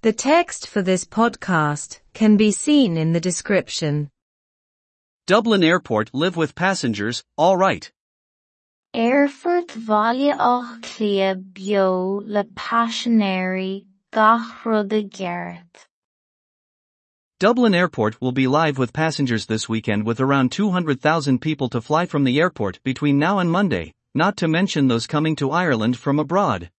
The 0.00 0.12
text 0.12 0.68
for 0.68 0.80
this 0.80 1.04
podcast 1.04 1.98
can 2.14 2.36
be 2.36 2.52
seen 2.52 2.96
in 2.96 3.12
the 3.12 3.20
description. 3.20 4.10
Dublin 5.26 5.64
Airport 5.64 6.10
live 6.12 6.36
with 6.36 6.54
passengers, 6.54 7.24
all 7.36 7.56
right. 7.56 7.90
Aerfort 8.94 9.66
Bhaile 9.66 10.38
Átha 10.38 10.80
Cliath 10.82 11.52
beo 11.52 12.22
le 12.24 12.44
paisinéirí 12.44 13.86
gach 14.12 14.64
rud 14.64 14.92
a 14.92 15.02
ghearrat. 15.02 15.88
Dublin 17.40 17.74
Airport 17.74 18.20
will 18.20 18.30
be 18.30 18.46
live 18.46 18.78
with 18.78 18.92
passengers 18.92 19.46
this 19.46 19.68
weekend 19.68 20.06
with 20.06 20.20
around 20.20 20.52
200,000 20.52 21.40
people 21.40 21.68
to 21.70 21.80
fly 21.80 22.06
from 22.06 22.22
the 22.22 22.38
airport 22.38 22.80
between 22.84 23.18
now 23.18 23.40
and 23.40 23.50
Monday, 23.50 23.92
not 24.14 24.36
to 24.36 24.46
mention 24.46 24.86
those 24.86 25.08
coming 25.08 25.34
to 25.34 25.50
Ireland 25.50 25.96
from 25.96 26.20
abroad. 26.20 26.70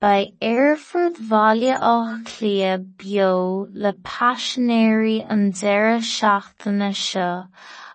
By 0.00 0.30
Aerfort 0.40 1.16
Bhaile 1.28 1.74
Átha 1.76 2.24
Cliath 2.24 2.86
beo 2.98 3.66
le 3.72 3.92
paisinéirí 3.94 5.26
an 5.28 5.50
deireadh 5.50 6.06
seachtaine 6.06 7.48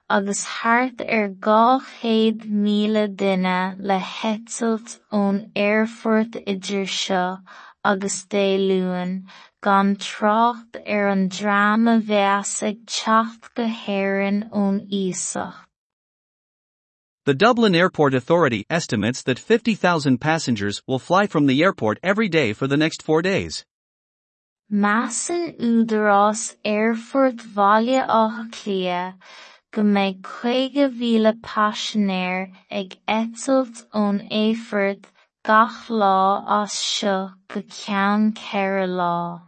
agus 0.10 0.44
thart 0.44 1.00
ar 1.00 1.08
er 1.08 1.30
dhá 1.30 1.80
chéad 1.80 2.44
míle 2.66 3.08
duine 3.08 3.78
le 3.80 4.00
heitilt 4.00 5.00
ón 5.14 5.40
aerfoirt 5.56 6.36
idir 6.46 6.90
seo 6.98 7.40
agus 7.86 8.26
dé 8.26 8.58
luain, 8.68 9.26
gan 9.64 9.96
trácht 9.96 10.76
ar 10.86 11.08
an 11.08 11.30
dream 11.30 11.88
a 11.88 12.00
bheas 12.02 12.62
ag 12.64 12.86
teacht 12.86 13.54
go 13.56 13.64
héireann 13.64 14.50
ón. 14.52 14.84
The 17.26 17.34
Dublin 17.34 17.74
Airport 17.74 18.14
Authority 18.14 18.66
estimates 18.70 19.24
that 19.24 19.40
50,000 19.40 20.18
passengers 20.18 20.82
will 20.86 21.00
fly 21.00 21.26
from 21.26 21.46
the 21.46 21.64
airport 21.64 21.98
every 22.04 22.28
day 22.28 22.52
for 22.52 22.68
the 22.68 22.76
next 22.76 23.02
four 23.02 23.22
days. 23.22 23.64
Measan 24.70 25.54
údarás 25.58 26.58
Aerfort 26.66 27.38
Bhaile 27.56 28.06
Átha 28.06 28.52
Cliath 28.52 29.14
go 29.72 29.84
mbeidh 29.84 30.20
chuige 30.22 30.92
mhíle 31.00 31.40
paisinéir 31.40 32.52
ag 32.70 32.98
eitilt 33.08 33.86
ón 33.94 34.20
éifeacht 34.30 35.06
gach 35.46 35.88
lá 35.88 36.44
as 36.60 36.74
seo 36.74 37.32
go 37.48 37.62
ceann 37.62 38.34
ceithre 38.34 38.86
lá. 38.86 39.42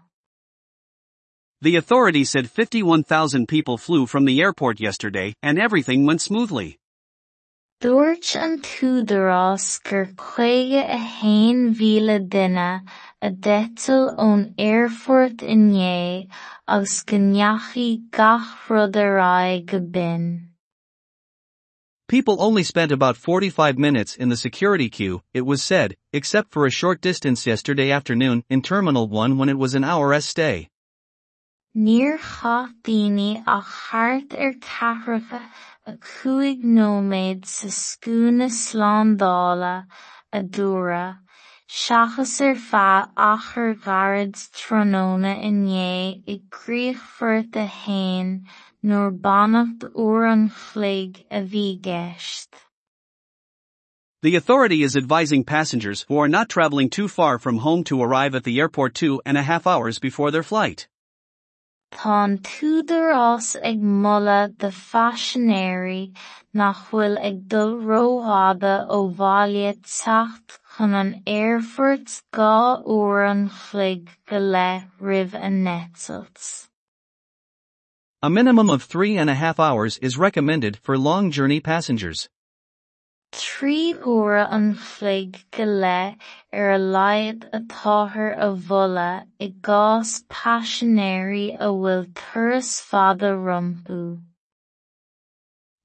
The 1.59 1.75
authority 1.75 2.23
said 2.23 2.49
51,000 2.49 3.49
people 3.49 3.77
flew 3.77 4.05
from 4.05 4.23
the 4.23 4.39
airport 4.39 4.79
yesterday 4.79 5.33
and 5.43 5.59
everything 5.59 6.05
went 6.05 6.21
smoothly. 6.21 6.79
A 7.81 7.87
a 7.87 7.91
ón 14.17 14.55
gach. 18.11 18.49
People 22.07 22.37
only 22.39 22.63
spent 22.63 22.91
about 22.91 23.17
45 23.17 23.77
minutes 23.77 24.15
in 24.15 24.29
the 24.29 24.37
security 24.37 24.89
queue, 24.89 25.21
it 25.33 25.41
was 25.41 25.61
said, 25.61 25.95
except 26.13 26.51
for 26.53 26.65
a 26.65 26.71
short 26.71 27.01
distance 27.01 27.45
yesterday 27.45 27.91
afternoon 27.91 28.43
in 28.49 28.61
Terminal 28.61 29.09
1 29.09 29.37
when 29.37 29.49
it 29.49 29.57
was 29.57 29.75
an 29.75 29.83
hour's 29.83 30.23
stay. 30.23 30.69
Níor 31.75 32.17
cha 32.17 32.69
daoine 32.85 33.43
ach 33.45 33.69
thart 33.91 34.33
ar 34.33 34.53
ceathracha 34.65 35.41
a 35.85 35.97
chuaigh 35.97 36.63
nóiméad 36.63 37.43
sa 37.45 37.67
scúna 37.67 38.47
slándála 38.47 39.85
a 40.31 40.41
dúradh, 40.41 41.17
seachas 41.67 42.39
ar 42.39 42.55
feadh 42.55 43.11
achar 43.17 43.75
gharad 43.87 44.39
tróna 44.61 45.35
inné 45.49 46.23
i 46.25 46.39
gcrích 46.49 47.55
a 47.57 47.65
hain 47.65 48.31
er 48.45 48.87
nuair 48.87 49.11
bannacht 49.27 49.83
uair 50.05 50.31
an 50.31 50.49
chloig 50.49 51.25
a 51.29 51.41
bhí 51.41 51.67
gceist. 51.81 52.55
The 54.21 54.37
authority 54.37 54.81
is 54.81 54.95
advising 54.95 55.43
passengers 55.43 56.05
who 56.07 56.17
are 56.19 56.29
not 56.29 56.47
traveling 56.47 56.89
too 56.89 57.09
far 57.09 57.37
from 57.37 57.57
home 57.57 57.83
to 57.83 58.01
arrive 58.01 58.33
at 58.33 58.45
the 58.45 58.61
airport 58.61 58.95
two 58.95 59.21
and 59.25 59.37
a 59.37 59.43
half 59.43 59.67
hours 59.67 59.99
before 59.99 60.31
their 60.31 60.41
flight. 60.41 60.87
Tá 61.95 62.27
túdarás 62.43 63.55
ag 63.63 63.79
moladh 63.79 64.57
de 64.57 64.67
faisinéirí 64.67 66.13
nach 66.53 66.81
bhfuil 66.89 67.15
ag 67.29 67.47
dul 67.47 67.71
rómhada 67.89 68.73
ó 68.89 68.99
bhaile 69.19 69.71
teacht 69.79 70.59
chun 70.75 70.93
an 71.01 71.13
aerfoirt 71.25 72.19
dhá 72.35 72.83
uair 72.83 73.23
an 73.31 73.47
chloig 73.47 74.11
go 74.27 74.41
a 75.45 75.49
neitilt. 75.63 76.67
A 78.21 78.29
minimum 78.29 78.69
of 78.69 78.83
three 78.83 79.15
and 79.15 79.29
a 79.29 79.35
half 79.35 79.57
hours 79.57 79.97
is 79.99 80.17
recommended 80.17 80.77
for 80.83 80.97
long 80.97 81.31
journey 81.31 81.61
passengers. 81.61 82.27
Trí 83.35 83.93
uair 83.95 84.47
an 84.49 84.75
chloig 84.75 85.39
go 85.51 85.65
leith 85.65 86.15
ar 86.53 86.71
a 86.73 86.77
laghad 86.79 87.49
a 87.51 87.59
táthar 87.71 88.29
a 88.45 88.47
bholadh 88.67 89.25
i 89.45 89.49
gcás 89.67 90.13
paisinéirí 90.35 91.43
a 91.55 91.67
bhfuil 91.79 92.05
turas 92.19 92.69
fada 92.91 93.31
rompu. 93.47 94.21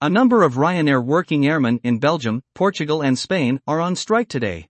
A 0.00 0.08
number 0.08 0.44
of 0.44 0.54
Ryanair 0.54 1.04
working 1.04 1.44
airmen 1.44 1.80
in 1.82 1.98
Belgium, 1.98 2.40
Portugal 2.54 3.02
and 3.02 3.18
Spain 3.18 3.60
are 3.66 3.80
on 3.80 3.96
strike 3.96 4.28
today. 4.28 4.68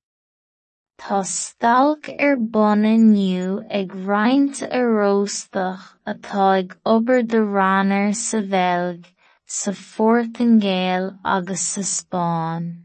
Tá 0.98 1.20
stailc 1.34 2.08
ar 2.19 2.36
bun 2.36 2.84
inniu 2.94 3.62
ag 3.70 3.92
roinnt 3.92 4.64
arósach 4.80 5.84
atá 6.06 6.48
ag 6.60 6.76
obair 6.86 7.22
de 7.28 7.44
Ryanair 7.44 8.14
sa 8.16 8.40
Bheilg, 8.40 9.04
sa 9.50 9.72
Phortaingéil 9.72 11.19
agus 11.25 11.61
sa 11.61 11.83
Spáin. 11.83 12.84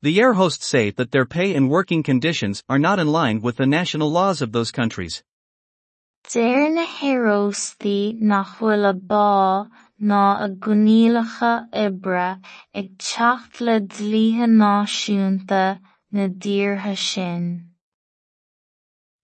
The 0.00 0.18
air 0.18 0.32
hosts 0.32 0.66
say 0.66 0.90
that 0.92 1.10
their 1.10 1.26
pay 1.26 1.54
and 1.54 1.68
working 1.68 2.02
conditions 2.02 2.62
are 2.66 2.78
not 2.78 2.98
in 2.98 3.08
line 3.08 3.42
with 3.42 3.58
the 3.58 3.66
national 3.66 4.10
laws 4.10 4.40
of 4.40 4.52
those 4.52 4.70
countries. 4.70 5.22
Deir 6.32 6.70
na 6.70 6.86
haireostaí 6.86 8.18
nach 8.20 8.56
bhfuil 8.58 8.88
a 8.88 8.94
bá 8.94 9.68
ná 10.00 10.22
a 10.46 10.48
gcónaíocha 10.48 11.52
oibre 11.84 12.40
ag 12.74 12.88
teacht 12.96 13.60
le 13.60 13.80
dlíthe 13.80 14.48
náisiúnta 14.48 15.78
na 16.10 16.28
díortha 16.28 16.96
sin. 16.96 17.71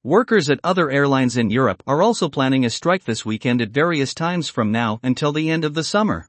Workers 0.05 0.49
at 0.49 0.61
other 0.63 0.91
airlines 0.91 1.37
in 1.37 1.51
Europe 1.51 1.83
are 1.85 2.03
also 2.03 2.29
planning 2.29 2.65
a 2.65 2.71
strike 2.71 3.03
this 3.03 3.27
weekend 3.27 3.61
at 3.61 3.71
various 3.71 4.15
times 4.15 4.49
from 4.49 4.71
now 4.71 5.01
until 5.03 5.33
the 5.33 5.51
end 5.51 5.65
of 5.65 5.75
the 5.75 5.83
summer. 5.83 6.29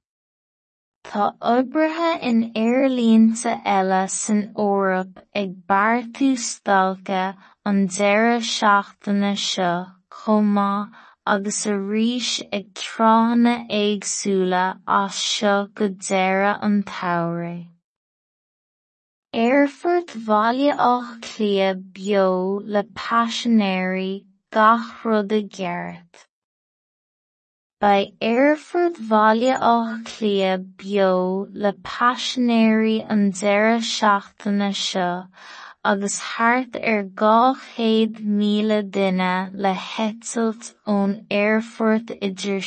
Tá 1.05 1.37
oibrithe 1.39 2.19
in 2.23 2.51
aerlínte 2.53 3.63
eile 3.63 4.09
san 4.09 4.55
Eorp 4.55 5.21
ag 5.35 5.67
beartú 5.67 6.35
stailce 6.35 7.35
an 7.63 7.87
deireadh 7.87 8.49
seachtaine 8.57 9.37
seo 9.37 10.41
maith 10.41 10.89
agus 11.27 11.65
arís 11.67 12.41
ag 12.51 12.73
tráthnóna 12.73 13.69
éagsúla 13.69 14.79
as 14.87 15.13
seo 15.13 15.67
go 15.75 15.89
deireadh 15.89 16.63
an 16.63 16.81
tsamhraidh. 16.81 17.67
Aerfort 19.31 20.07
Bhaile 20.25 20.75
Átha 20.75 21.21
Cliath 21.21 21.83
beo 21.93 22.61
le 22.65 22.81
paisinéirí 22.81 24.25
gach 24.51 25.05
a. 25.05 26.01
By 27.79 28.11
Aerfort 28.19 28.95
Bhaile 28.95 29.55
Átha 29.55 30.03
Cliath 30.03 30.65
beo 30.77 31.47
le 31.53 31.73
paisinéirí 31.73 33.05
an 33.07 33.31
deireadh 33.31 33.85
seachtaine 33.85 34.73
seo 34.73 35.27
agus 35.85 36.19
thart 36.19 36.75
ar 36.75 36.81
er 36.81 37.03
dhá 37.03 37.55
chéad 37.55 38.19
míle 38.25 38.81
duine 38.81 39.51
le 39.53 39.75
heitilt 39.75 40.73
ón 40.87 41.27
aerfoirt 41.29 42.17
idir 42.19 42.63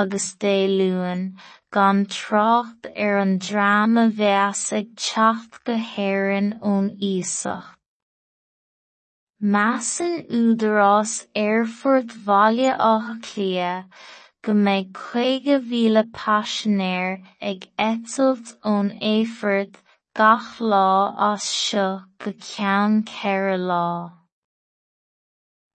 agus 0.00 0.26
dé 0.42 0.56
luain, 0.78 1.22
gan 1.74 2.04
trácht 2.06 2.90
ar 3.04 3.18
an 3.18 3.38
dream 3.38 3.96
a 4.02 4.06
bheas 4.18 4.62
ag 4.78 4.88
teacht 5.04 5.62
go 5.64 5.76
héireann 5.92 6.50
ón 6.72 6.90
iasach. 7.12 7.70
Measan 9.54 10.14
údarás 10.40 11.26
Airfort 11.44 12.10
bhaile 12.26 12.70
ách 12.90 13.10
clia 13.28 13.72
go 14.42 14.52
mbeidh 14.64 14.92
chuige 15.00 15.56
mhíle 15.68 16.04
paisinéir 16.18 17.12
ag 17.50 17.68
eitilt 17.86 18.52
ón 18.74 18.90
éifeacht 19.12 19.80
gach 20.20 20.50
lá 20.72 20.88
as 21.30 21.46
seo 21.60 21.88
go 22.24 22.32
ceann 22.48 23.00
ceithre 23.10 23.56
lá. 23.70 23.84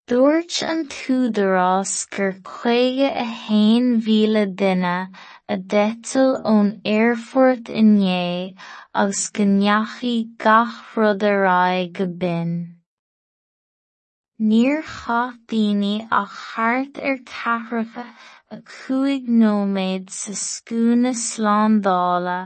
Dúirt 0.10 0.64
an 0.66 0.88
túdarás 0.90 1.92
gur 2.10 2.32
chuige 2.42 3.10
a 3.24 3.26
haon 3.42 4.02
mhíle 4.02 4.46
duine 4.62 5.14
a 5.54 5.58
d'eitil 5.74 6.32
ón 6.52 6.72
aerfoirt 6.94 7.70
inné 7.82 8.56
agus 9.02 9.22
go 9.36 9.46
ngeachaí 9.52 10.14
gach 10.46 10.80
rud 10.96 11.26
a 11.32 11.34
rá 11.44 11.66
go 12.00 12.08
bin. 12.24 12.56
Níor 14.42 14.82
chaith 14.96 15.38
daoine 15.54 16.08
ach 16.22 16.34
thart 16.56 16.98
ar 17.12 17.22
ceathracha 17.34 18.08
a 18.50 18.60
chuaigh 18.74 19.30
nóiméad 19.44 20.10
sa 20.10 20.34
scúna 20.46 21.14
slándála 21.14 22.40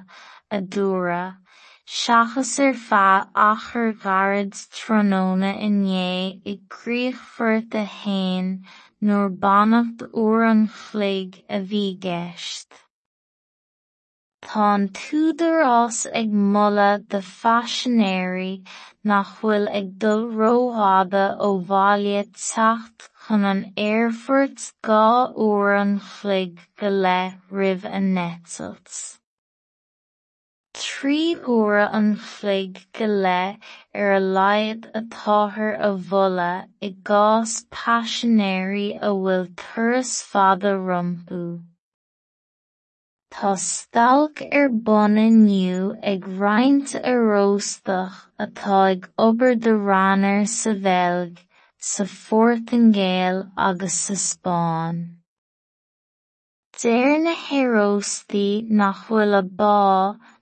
a 0.52 0.62
dúradh, 0.76 1.43
seachas 1.86 2.60
ar 2.60 2.70
er 2.70 2.78
feadh 2.88 3.30
achar 3.46 3.90
gharad 4.04 4.54
tróna 4.76 5.52
inné 5.68 6.40
i 6.52 6.54
gcrích 6.76 7.76
a 7.82 7.84
hain 7.98 8.48
beannacht 9.44 10.06
uair 10.24 10.46
an 10.50 10.64
chloig 10.68 11.42
a 11.58 11.60
bhí 11.72 11.84
gceist. 12.06 12.80
Tá 14.48 14.68
an 14.76 14.88
túdarás 15.00 16.00
ag 16.22 16.32
moladh 16.56 17.06
de 17.16 17.22
faisinéirí 17.28 18.54
nach 19.12 19.34
bhfuil 19.40 19.68
ag 19.80 19.90
dul 20.04 20.24
rómhada 20.40 21.26
ó 21.48 21.50
bhaile 21.72 22.22
teacht 22.44 23.10
chun 23.26 23.44
an 23.52 23.62
aerfort 23.88 24.70
dhá 24.90 25.04
go 26.82 26.90
leith. 26.90 29.23
Trí 30.84 31.20
uair 31.52 31.90
an 31.98 32.08
chloig 32.22 32.80
go 32.98 33.06
leith 33.26 33.68
ar 34.00 34.10
a 34.16 34.20
laghad 34.38 34.88
a 35.00 35.02
táthar 35.14 35.70
a 35.88 35.92
bholadh 36.10 36.88
i 36.88 36.90
a 39.10 39.12
bhfuil 39.20 39.46
turas 39.62 40.12
fada 40.32 40.74
rompu. 40.90 41.40
Tá 43.38 43.54
stailc 43.68 44.44
ar 44.62 44.68
bun 44.90 45.16
inniu 45.24 45.88
ag 46.14 46.28
roinnt 46.44 46.98
aróstach 47.14 48.20
atá 48.48 48.84
ag 48.92 49.10
obair 49.30 49.56
de 49.68 49.78
Ryanair 49.88 50.46
sa 50.58 50.76
Bheilg, 50.90 51.40
sa 51.80 52.04
Phortaingéil 52.04 53.44
agus 53.70 54.02
sa 54.06 54.20
Spáinn. 54.28 55.02
Deir 56.82 57.18
na 57.24 57.40
haireostaí 57.48 58.48
nach 58.84 59.08
bhfuil 59.08 59.40
a 59.40 59.44
bá 59.64 59.82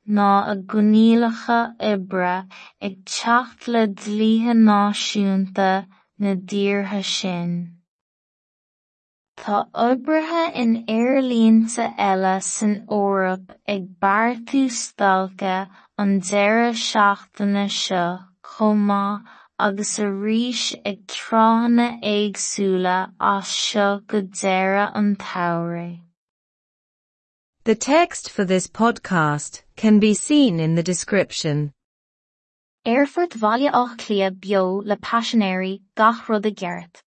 ná 0.07 0.29
a 0.51 0.55
gcónaíocha 0.55 1.59
oibre 1.89 2.47
ag 2.81 2.95
teacht 3.05 3.67
le 3.67 3.87
dlíthe 3.87 4.53
náisiúnta 4.53 5.85
na 6.19 6.33
díortha 6.35 7.03
sin. 7.03 7.77
Tá 9.37 9.67
oibrithe 9.73 10.55
in 10.55 10.85
aerlínte 10.87 11.85
eile 11.97 12.41
san 12.41 12.85
Eorp 12.87 13.53
ag 13.67 13.87
beartú 14.01 14.69
stailce 14.69 15.69
an 15.97 16.19
deireadh 16.19 16.81
seachtaine 16.81 17.65
seo 17.69 18.19
chomh 18.43 18.85
maith 18.89 19.25
agus 19.57 19.97
arís 19.99 20.61
ag 20.83 21.05
tráthnna 21.07 21.87
éagsúla 22.01 23.13
as 23.19 23.47
seo 23.47 23.89
go 24.07 24.21
deireadh 24.21 24.95
an 24.95 25.15
tsamhraidh. 25.15 25.99
The 27.63 27.75
text 27.75 28.29
for 28.29 28.43
this 28.43 28.65
podcast 28.67 29.61
can 29.81 29.99
be 29.99 30.13
seen 30.13 30.59
in 30.59 30.75
the 30.75 30.83
description. 30.83 31.73
Aerfort 32.85 33.31
Bhaile 33.43 33.71
Átha 33.71 33.97
Cliath 33.97 34.39
beo 34.39 34.83
le 34.85 34.95
Paisinéirí 34.95 35.81
gach 35.97 36.29
rud 36.29 36.45
a 36.45 36.51
gceart. 36.51 37.01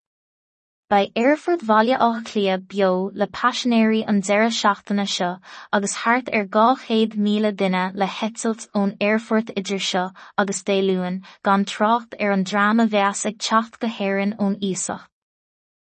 Ba 0.89 1.07
Aerfort 1.15 1.61
Bhaile 1.69 1.97
Átha 1.97 2.25
Cliath 2.25 2.67
beo 2.67 3.11
le 3.13 3.27
paisinéirí 3.27 4.03
an 4.05 4.21
deireadh 4.21 4.59
seachtaine 4.59 5.07
seo 5.07 5.31
agus 5.71 5.95
thart 6.01 6.27
ar 6.33 6.41
er 6.41 6.51
gá 6.57 6.67
chéad 6.83 7.15
míle 7.15 7.55
duine 7.63 7.85
le 7.95 8.11
heitilt 8.17 8.67
ón 8.75 8.95
Airfurt 8.99 9.55
idir 9.55 9.83
seo 9.89 10.05
agus 10.37 10.63
déiliúin 10.71 11.23
gan 11.45 11.63
trácht 11.63 12.19
ar 12.19 12.27
er 12.27 12.37
an 12.39 12.43
drama 12.43 12.87
bheas 12.87 13.25
ag 13.25 13.37
teacht 13.37 13.79
go 13.79 13.87
hÉireann 13.87 14.35
ón 14.47 14.59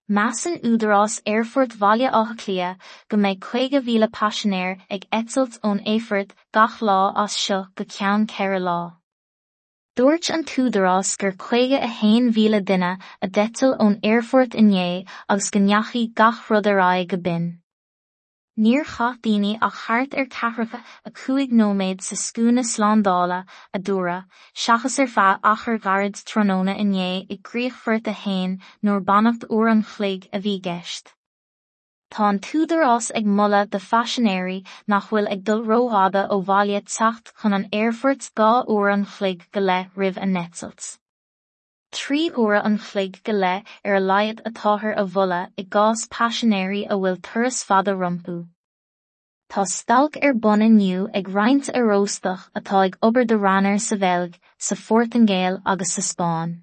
Masan 0.08 0.62
údarás 0.62 1.20
Airfurt 1.26 1.80
bhaile 1.80 2.12
átha 2.12 2.38
clia 2.38 2.78
go 3.10 3.18
méid 3.18 3.40
chuige 3.40 3.82
bhíle 3.82 4.08
passionéir 4.08 4.78
ag 4.88 5.08
etzelt 5.12 5.58
ón 5.64 5.82
éfurt 5.94 6.36
gach 6.54 6.78
lá 6.80 7.12
as 7.24 7.34
seo 7.34 7.66
go 7.74 7.84
cean 7.86 8.28
ceir 8.28 8.60
lá. 8.60 8.98
Dúirt 9.98 10.30
an 10.30 10.44
túdarás 10.44 11.18
gur 11.18 11.32
chuige 11.32 11.82
a 11.82 11.88
héin 11.88 12.30
bhíle 12.32 12.62
duine 12.62 13.00
a 13.20 13.28
detil 13.28 13.76
ón 13.80 14.00
Airfurt 14.04 14.54
inné 14.54 15.08
agus 15.28 15.50
gonneachaí 15.50 16.14
gach 16.14 16.50
rudará 16.50 16.92
go 17.08 17.18
bin. 17.18 17.62
Níor 18.58 18.86
chath 18.88 19.18
daoine 19.22 19.58
a 19.62 19.70
cheart 19.70 20.14
ar 20.16 20.28
cehracha 20.34 20.80
a 21.04 21.12
chuig 21.12 21.52
nóméid 21.52 22.00
sa 22.02 22.16
scúna 22.16 22.64
sláándála 22.64 23.40
a 23.74 23.80
dúra, 23.80 24.30
seachas 24.54 24.98
ar 25.04 25.10
fá 25.16 25.26
achar 25.44 25.78
garid 25.78 26.16
tróna 26.30 26.78
inné 26.84 27.28
igríochfuirt 27.36 28.08
a 28.08 28.14
hain 28.14 28.62
nóair 28.82 29.04
bannacht 29.04 29.44
uair 29.50 29.72
an 29.74 29.84
chléig 29.84 30.30
a 30.32 30.40
bhí 30.40 30.56
geist. 30.62 31.12
Tá 32.10 32.30
an 32.30 32.40
túdarrás 32.40 33.12
ag 33.12 33.26
mulla 33.26 33.66
de 33.66 33.78
fashionéirí 33.92 34.60
nach 34.88 35.10
bhfuil 35.10 35.28
ag 35.36 35.44
dul 35.44 35.66
róáda 35.66 36.30
ó 36.32 36.42
bhaile 36.52 36.80
techt 36.80 37.34
chun 37.42 37.60
an 37.60 37.68
airfortt 37.74 38.32
gá 38.40 38.52
uair 38.64 38.94
an 38.94 39.10
chléig 39.18 39.50
go 39.52 39.60
le 39.60 39.82
rih 39.98 40.16
a 40.16 40.26
netzels. 40.26 40.96
trí 42.00 42.22
óra 42.44 42.60
an 42.70 42.78
phlig 42.88 43.22
go 43.24 43.34
le 43.44 43.54
ar 43.92 44.00
laiad 44.10 44.42
atáthir 44.50 44.94
a 45.04 45.06
bhla 45.16 45.40
i 45.62 45.64
gás 45.76 46.04
passionéirí 46.16 46.82
a 46.86 46.98
bhfuil 46.98 47.18
thuras 47.28 47.64
fada 47.70 47.94
rompú. 48.02 48.38
Tá 49.54 49.64
stalk 49.74 50.18
ar 50.22 50.34
bonna 50.46 50.68
nniu 50.70 51.08
ag 51.20 51.30
reinint 51.38 51.70
a 51.80 51.82
róstach 51.88 52.46
atá 52.60 52.84
ag 52.86 52.98
obair 53.10 53.28
do 53.32 53.38
ranir 53.46 53.80
sa 53.88 53.96
bhelg 54.04 54.40
sa 54.68 54.76
fortingéal 54.76 55.62
agus 55.74 55.94
sa 55.98 56.04
Spáin. 56.12 56.56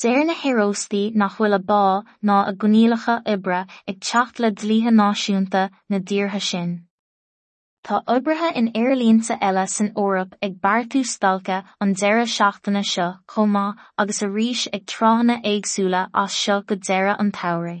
Déir 0.00 0.24
na 0.26 0.34
heróí 0.44 1.02
nach 1.14 1.36
bhfuil 1.36 1.58
a 1.58 1.60
bá 1.72 1.82
ná 2.30 2.38
a 2.48 2.52
gníalacha 2.64 3.16
ibre 3.34 3.60
ag 3.88 4.00
teach 4.00 4.40
le 4.40 4.50
dlíthe 4.62 4.94
náisiúnta 5.00 5.68
na 5.90 5.98
ddíortha 5.98 6.40
sin. 6.40 6.72
Tá 7.84 8.00
obrathe 8.06 8.54
in 8.54 8.68
airlínta 8.80 9.36
eile 9.42 9.62
san 9.68 9.88
órap 10.02 10.34
ag 10.40 10.60
bartú 10.66 11.00
stalcha 11.12 11.56
an 11.80 11.94
deire 12.02 12.26
seachtainna 12.34 12.82
seo 12.90 13.08
comá 13.26 13.64
agus 13.98 14.22
a 14.22 14.28
ríis 14.28 14.68
ag 14.72 14.86
tránna 14.86 15.42
éagsúla 15.42 16.08
as 16.14 16.32
seo 16.32 16.60
go 16.62 16.76
deire 16.76 17.16
an 17.18 17.32
tare. 17.32 17.74